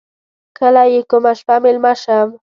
کله 0.57 0.83
یې 0.93 1.01
کومه 1.09 1.31
شپه 1.39 1.55
میلمه 1.63 1.93
شم. 2.01 2.27